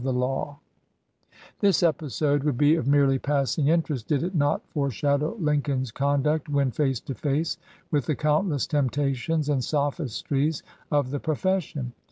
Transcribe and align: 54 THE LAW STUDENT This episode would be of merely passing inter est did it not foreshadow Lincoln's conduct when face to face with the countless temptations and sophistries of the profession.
54 0.01 0.13
THE 0.13 0.19
LAW 0.19 0.43
STUDENT 0.45 1.59
This 1.59 1.83
episode 1.83 2.43
would 2.43 2.57
be 2.57 2.73
of 2.73 2.87
merely 2.87 3.19
passing 3.19 3.67
inter 3.67 3.93
est 3.93 4.07
did 4.07 4.23
it 4.23 4.33
not 4.33 4.67
foreshadow 4.71 5.35
Lincoln's 5.39 5.91
conduct 5.91 6.49
when 6.49 6.71
face 6.71 6.99
to 7.01 7.13
face 7.13 7.59
with 7.91 8.07
the 8.07 8.15
countless 8.15 8.65
temptations 8.65 9.47
and 9.47 9.63
sophistries 9.63 10.63
of 10.91 11.11
the 11.11 11.19
profession. 11.19 11.93